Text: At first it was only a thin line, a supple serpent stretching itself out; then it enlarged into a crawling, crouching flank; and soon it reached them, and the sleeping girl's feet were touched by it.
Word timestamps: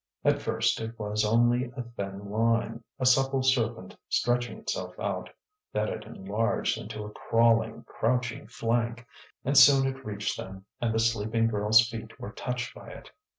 At 0.25 0.41
first 0.41 0.81
it 0.81 0.97
was 0.97 1.23
only 1.23 1.71
a 1.77 1.83
thin 1.83 2.31
line, 2.31 2.83
a 2.97 3.05
supple 3.05 3.43
serpent 3.43 3.95
stretching 4.09 4.57
itself 4.57 4.97
out; 4.99 5.29
then 5.73 5.89
it 5.89 6.05
enlarged 6.05 6.75
into 6.79 7.03
a 7.03 7.11
crawling, 7.11 7.83
crouching 7.83 8.47
flank; 8.47 9.05
and 9.45 9.55
soon 9.55 9.85
it 9.85 10.03
reached 10.03 10.37
them, 10.37 10.65
and 10.81 10.91
the 10.91 10.97
sleeping 10.99 11.45
girl's 11.45 11.87
feet 11.87 12.19
were 12.19 12.31
touched 12.31 12.73
by 12.73 12.87
it. 12.89 13.11